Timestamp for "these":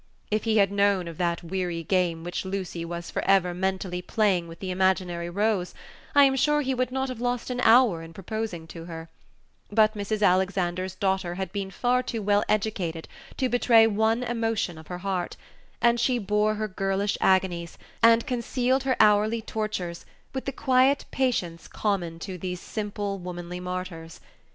22.39-22.59